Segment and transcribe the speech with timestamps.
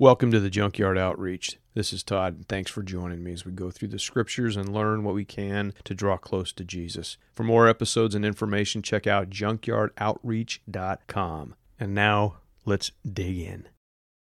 [0.00, 1.58] Welcome to the Junkyard Outreach.
[1.74, 4.72] This is Todd, and thanks for joining me as we go through the scriptures and
[4.72, 7.18] learn what we can to draw close to Jesus.
[7.34, 11.54] For more episodes and information, check out junkyardoutreach.com.
[11.78, 13.68] And now, let's dig in.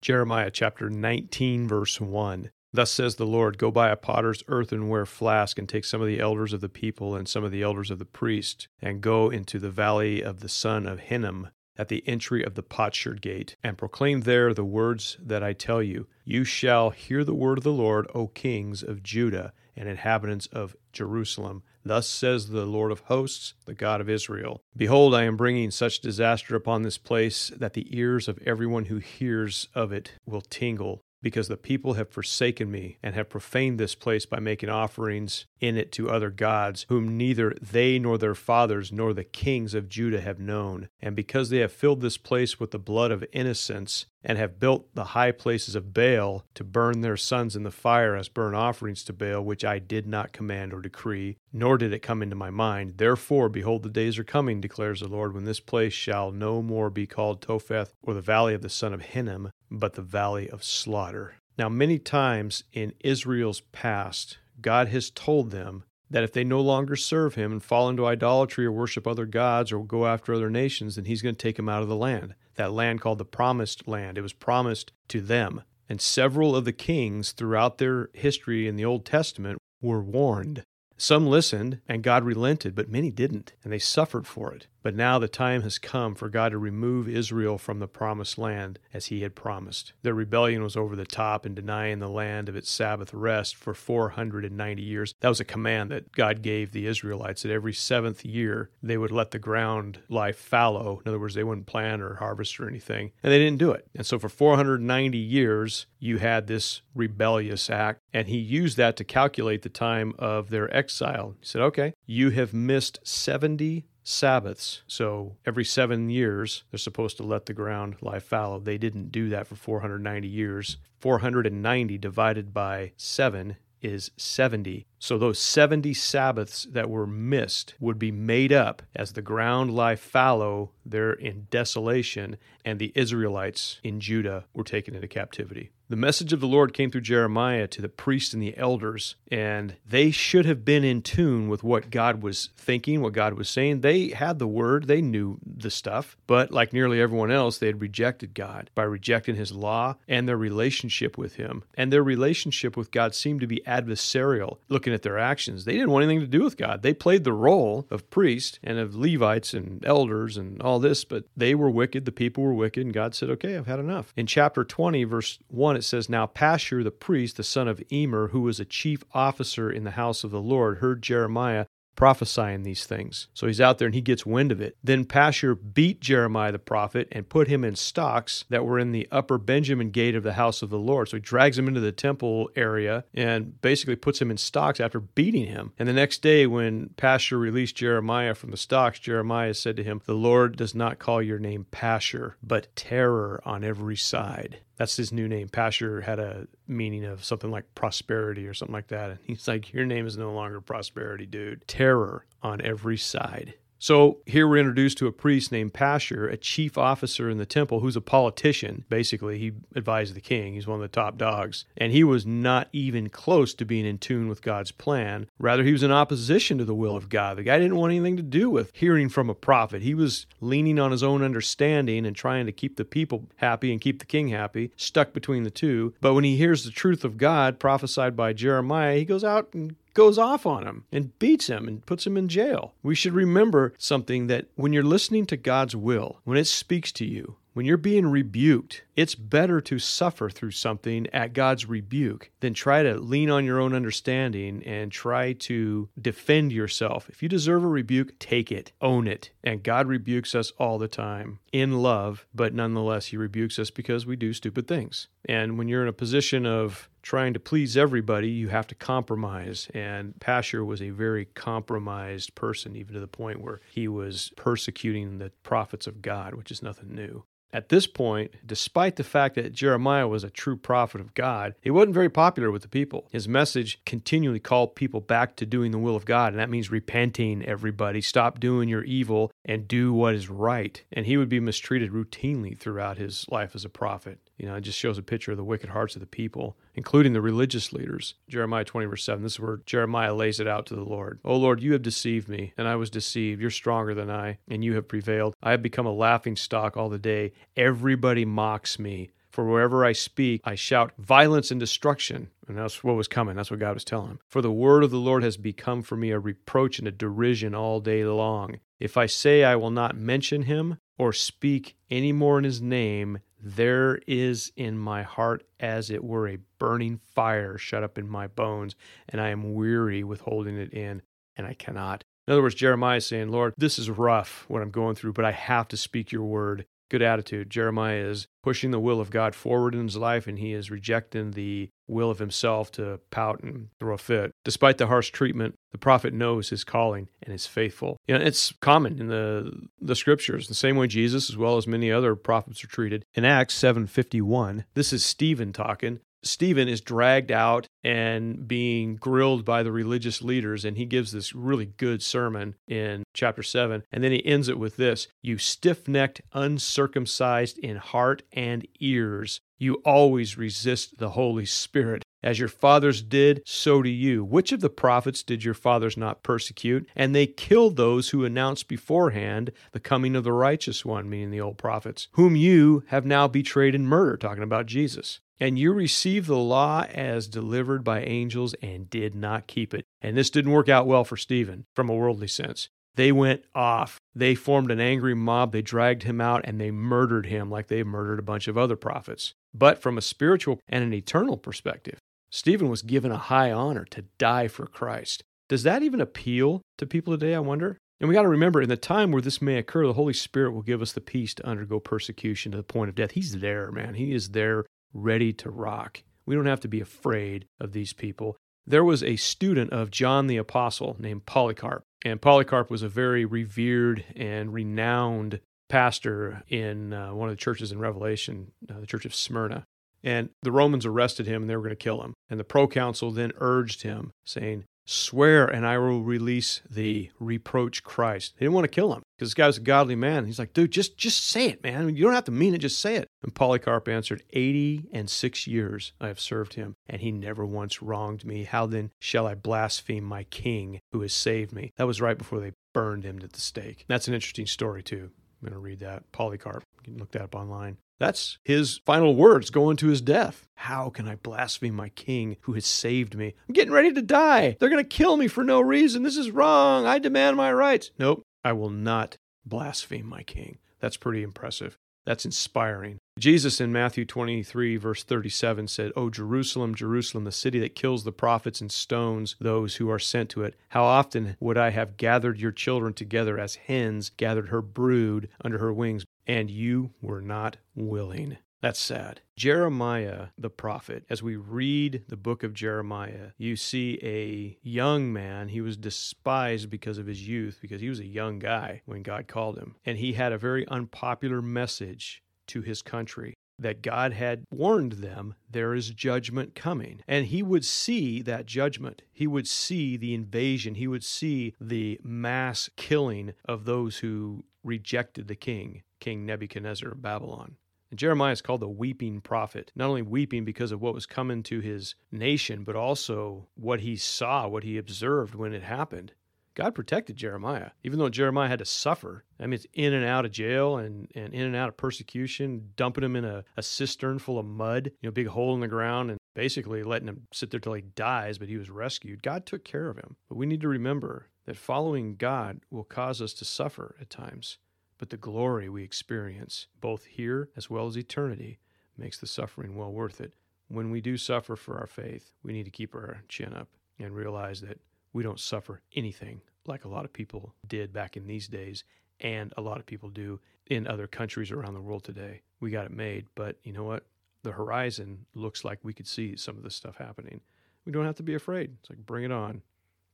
[0.00, 2.50] Jeremiah chapter 19, verse 1.
[2.72, 6.20] Thus says the Lord Go buy a potter's earthenware flask, and take some of the
[6.20, 9.58] elders of the people and some of the elders of the priests, and go into
[9.58, 13.78] the valley of the son of Hinnom at the entry of the potsherd gate, and
[13.78, 16.06] proclaim there the words that I tell you.
[16.24, 20.76] You shall hear the word of the Lord, O kings of Judah and inhabitants of
[20.92, 21.62] Jerusalem.
[21.84, 26.00] Thus says the Lord of hosts, the God of Israel Behold, I am bringing such
[26.00, 31.03] disaster upon this place that the ears of everyone who hears of it will tingle
[31.24, 35.74] because the people have forsaken me and have profaned this place by making offerings in
[35.74, 40.20] it to other gods, whom neither they nor their fathers nor the kings of Judah
[40.20, 40.86] have known.
[41.00, 44.88] And because they have filled this place with the blood of innocents, and have built
[44.94, 49.04] the high places of Baal to burn their sons in the fire as burnt offerings
[49.04, 52.50] to Baal, which I did not command or decree, nor did it come into my
[52.50, 52.94] mind.
[52.96, 56.88] Therefore, behold, the days are coming, declares the Lord, when this place shall no more
[56.88, 60.64] be called Topheth or the valley of the son of Hinnom, but the valley of
[60.64, 61.13] slaughter.
[61.56, 66.96] Now, many times in Israel's past, God has told them that if they no longer
[66.96, 70.96] serve him and fall into idolatry or worship other gods or go after other nations,
[70.96, 72.34] then he's going to take them out of the land.
[72.56, 74.18] That land called the promised land.
[74.18, 75.62] It was promised to them.
[75.88, 80.62] And several of the kings throughout their history in the Old Testament were warned.
[80.96, 84.68] Some listened and God relented, but many didn't, and they suffered for it.
[84.84, 88.78] But now the time has come for God to remove Israel from the promised land
[88.92, 89.94] as he had promised.
[90.02, 93.72] Their rebellion was over the top in denying the land of its Sabbath rest for
[93.72, 95.14] 490 years.
[95.20, 99.10] That was a command that God gave the Israelites that every seventh year they would
[99.10, 101.00] let the ground lie fallow.
[101.02, 103.12] In other words, they wouldn't plant or harvest or anything.
[103.22, 103.86] And they didn't do it.
[103.94, 108.00] And so for 490 years, you had this rebellious act.
[108.12, 111.36] And he used that to calculate the time of their exile.
[111.40, 114.82] He said, okay, you have missed 70 Sabbaths.
[114.86, 118.60] So every seven years, they're supposed to let the ground lie fallow.
[118.60, 120.76] They didn't do that for 490 years.
[121.00, 124.86] 490 divided by seven is 70.
[124.98, 129.96] So those 70 Sabbaths that were missed would be made up as the ground lie
[129.96, 135.70] fallow there in desolation, and the Israelites in Judah were taken into captivity.
[135.86, 139.76] The message of the Lord came through Jeremiah to the priests and the elders, and
[139.86, 143.82] they should have been in tune with what God was thinking, what God was saying.
[143.82, 147.82] They had the word, they knew the stuff, but like nearly everyone else, they had
[147.82, 151.64] rejected God by rejecting his law and their relationship with him.
[151.74, 155.66] And their relationship with God seemed to be adversarial, looking at their actions.
[155.66, 156.80] They didn't want anything to do with God.
[156.80, 161.24] They played the role of priest and of Levites and elders and all this, but
[161.36, 164.14] they were wicked, the people were wicked, and God said, Okay, I've had enough.
[164.16, 167.82] In chapter 20, verse 1, 1, it says, Now Pashur the priest, the son of
[167.90, 172.62] Immer, who was a chief officer in the house of the Lord, heard Jeremiah prophesying
[172.62, 173.28] these things.
[173.34, 174.76] So he's out there and he gets wind of it.
[174.82, 179.08] Then Pashur beat Jeremiah the prophet and put him in stocks that were in the
[179.10, 181.08] upper Benjamin gate of the house of the Lord.
[181.08, 185.00] So he drags him into the temple area and basically puts him in stocks after
[185.00, 185.72] beating him.
[185.78, 190.00] And the next day, when Pashur released Jeremiah from the stocks, Jeremiah said to him,
[190.04, 194.58] The Lord does not call your name Pashur, but terror on every side.
[194.76, 195.48] That's his new name.
[195.48, 199.10] Pashur had a meaning of something like prosperity or something like that.
[199.10, 201.66] And he's like, Your name is no longer prosperity, dude.
[201.68, 203.54] Terror on every side.
[203.84, 207.80] So here we're introduced to a priest named Pashur, a chief officer in the temple
[207.80, 208.86] who's a politician.
[208.88, 210.54] Basically, he advised the king.
[210.54, 211.66] He's one of the top dogs.
[211.76, 215.26] And he was not even close to being in tune with God's plan.
[215.38, 217.36] Rather, he was in opposition to the will of God.
[217.36, 219.82] The guy didn't want anything to do with hearing from a prophet.
[219.82, 223.82] He was leaning on his own understanding and trying to keep the people happy and
[223.82, 225.92] keep the king happy, stuck between the two.
[226.00, 229.76] But when he hears the truth of God prophesied by Jeremiah, he goes out and
[229.94, 232.74] goes off on him and beats him and puts him in jail.
[232.82, 237.06] We should remember something that when you're listening to God's will, when it speaks to
[237.06, 242.52] you, when you're being rebuked, it's better to suffer through something at God's rebuke than
[242.52, 247.08] try to lean on your own understanding and try to defend yourself.
[247.08, 249.30] If you deserve a rebuke, take it, own it.
[249.44, 254.04] And God rebukes us all the time in love, but nonetheless, He rebukes us because
[254.04, 255.06] we do stupid things.
[255.24, 259.68] And when you're in a position of trying to please everybody, you have to compromise.
[259.74, 265.18] And Pashur was a very compromised person, even to the point where he was persecuting
[265.18, 267.24] the prophets of God, which is nothing new.
[267.52, 271.70] At this point, despite the fact that Jeremiah was a true prophet of God, he
[271.70, 273.06] wasn't very popular with the people.
[273.12, 276.72] His message continually called people back to doing the will of God, and that means
[276.72, 278.00] repenting, everybody.
[278.00, 280.82] Stop doing your evil and do what is right.
[280.90, 284.18] And he would be mistreated routinely throughout his life as a prophet.
[284.36, 287.12] You know, it just shows a picture of the wicked hearts of the people, including
[287.12, 288.14] the religious leaders.
[288.28, 289.22] Jeremiah 20, verse 7.
[289.22, 291.20] This is where Jeremiah lays it out to the Lord.
[291.24, 293.40] O Lord, you have deceived me, and I was deceived.
[293.40, 295.34] You're stronger than I, and you have prevailed.
[295.42, 297.32] I have become a laughing stock all the day.
[297.56, 299.10] Everybody mocks me.
[299.30, 302.28] For wherever I speak, I shout violence and destruction.
[302.46, 303.34] And that's what was coming.
[303.34, 304.20] That's what God was telling him.
[304.28, 307.52] For the word of the Lord has become for me a reproach and a derision
[307.52, 308.60] all day long.
[308.78, 313.18] If I say I will not mention him or speak any more in his name,
[313.40, 318.26] there is in my heart as it were a burning fire shut up in my
[318.26, 318.74] bones,
[319.08, 321.02] and I am weary with holding it in,
[321.36, 322.04] and I cannot.
[322.26, 325.26] In other words, Jeremiah is saying, Lord, this is rough what I'm going through, but
[325.26, 327.50] I have to speak your word good attitude.
[327.50, 331.32] Jeremiah is pushing the will of God forward in his life, and he is rejecting
[331.32, 334.30] the will of himself to pout and throw a fit.
[334.44, 337.96] Despite the harsh treatment, the prophet knows his calling and is faithful.
[338.06, 341.66] You know, it's common in the the scriptures, the same way Jesus, as well as
[341.66, 343.04] many other prophets, are treated.
[343.14, 345.98] In Acts seven fifty one, this is Stephen talking.
[346.24, 351.34] Stephen is dragged out and being grilled by the religious leaders, and he gives this
[351.34, 353.82] really good sermon in chapter 7.
[353.92, 359.40] And then he ends it with this You stiff necked, uncircumcised in heart and ears,
[359.58, 362.02] you always resist the Holy Spirit.
[362.22, 364.24] As your fathers did, so do you.
[364.24, 366.88] Which of the prophets did your fathers not persecute?
[366.96, 371.40] And they killed those who announced beforehand the coming of the righteous one, meaning the
[371.40, 375.20] old prophets, whom you have now betrayed and murdered, talking about Jesus.
[375.40, 379.84] And you received the law as delivered by angels and did not keep it.
[380.00, 382.68] And this didn't work out well for Stephen from a worldly sense.
[382.96, 383.98] They went off.
[384.14, 385.52] They formed an angry mob.
[385.52, 388.76] They dragged him out and they murdered him like they murdered a bunch of other
[388.76, 389.34] prophets.
[389.52, 391.98] But from a spiritual and an eternal perspective,
[392.30, 395.22] Stephen was given a high honor to die for Christ.
[395.48, 397.78] Does that even appeal to people today, I wonder?
[398.00, 400.52] And we got to remember, in the time where this may occur, the Holy Spirit
[400.52, 403.12] will give us the peace to undergo persecution to the point of death.
[403.12, 403.94] He's there, man.
[403.94, 406.02] He is there ready to rock.
[406.24, 408.36] We don't have to be afraid of these people.
[408.66, 413.26] There was a student of John the Apostle named Polycarp, and Polycarp was a very
[413.26, 419.04] revered and renowned pastor in uh, one of the churches in Revelation, uh, the church
[419.04, 419.64] of Smyrna.
[420.02, 422.14] And the Romans arrested him and they were going to kill him.
[422.28, 427.10] And the proconsul then urged him, saying, Swear and I will release thee.
[427.18, 428.34] Reproach Christ.
[428.36, 430.26] They didn't want to kill him because this guy was a godly man.
[430.26, 431.96] He's like, dude, just just say it, man.
[431.96, 433.08] You don't have to mean it, just say it.
[433.22, 437.82] And Polycarp answered, Eighty and six years I have served him, and he never once
[437.82, 438.44] wronged me.
[438.44, 441.72] How then shall I blaspheme my king who has saved me?
[441.76, 443.84] That was right before they burned him at the stake.
[443.88, 445.10] That's an interesting story, too.
[445.42, 446.10] I'm going to read that.
[446.12, 446.62] Polycarp.
[446.78, 447.78] You can look that up online.
[447.98, 450.48] That's his final words going to his death.
[450.56, 453.34] How can I blaspheme my king who has saved me?
[453.48, 454.56] I'm getting ready to die.
[454.58, 456.02] They're going to kill me for no reason.
[456.02, 456.86] This is wrong.
[456.86, 457.90] I demand my rights.
[457.98, 460.58] Nope, I will not blaspheme my king.
[460.80, 461.78] That's pretty impressive.
[462.04, 462.98] That's inspiring.
[463.16, 468.10] Jesus in Matthew 23, verse 37 said, O Jerusalem, Jerusalem, the city that kills the
[468.10, 470.56] prophets and stones those who are sent to it.
[470.70, 475.58] How often would I have gathered your children together as hens gathered her brood under
[475.58, 478.38] her wings, and you were not willing.
[478.64, 479.20] That's sad.
[479.36, 485.50] Jeremiah, the prophet, as we read the book of Jeremiah, you see a young man.
[485.50, 489.28] He was despised because of his youth, because he was a young guy when God
[489.28, 489.76] called him.
[489.84, 495.34] And he had a very unpopular message to his country that God had warned them
[495.50, 497.00] there is judgment coming.
[497.06, 499.02] And he would see that judgment.
[499.12, 500.74] He would see the invasion.
[500.74, 507.02] He would see the mass killing of those who rejected the king, King Nebuchadnezzar of
[507.02, 507.56] Babylon.
[507.90, 511.44] And Jeremiah is called the weeping prophet, not only weeping because of what was coming
[511.44, 516.12] to his nation, but also what he saw, what he observed when it happened.
[516.54, 519.24] God protected Jeremiah, even though Jeremiah had to suffer.
[519.40, 522.70] I mean, it's in and out of jail and, and in and out of persecution,
[522.76, 525.68] dumping him in a, a cistern full of mud, you know, big hole in the
[525.68, 529.22] ground, and basically letting him sit there till he dies, but he was rescued.
[529.22, 530.16] God took care of him.
[530.28, 534.58] But we need to remember that following God will cause us to suffer at times.
[534.98, 538.60] But the glory we experience, both here as well as eternity,
[538.96, 540.34] makes the suffering well worth it.
[540.68, 543.68] When we do suffer for our faith, we need to keep our chin up
[543.98, 544.80] and realize that
[545.14, 548.84] we don't suffer anything like a lot of people did back in these days,
[549.20, 552.42] and a lot of people do in other countries around the world today.
[552.60, 554.04] We got it made, but you know what?
[554.42, 557.40] The horizon looks like we could see some of this stuff happening.
[557.86, 558.76] We don't have to be afraid.
[558.80, 559.62] It's like, bring it on.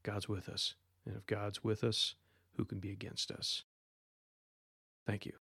[0.02, 0.74] God's with us.
[1.06, 2.14] And if God's with us,
[2.56, 3.64] who can be against us?
[5.06, 5.39] Thank you.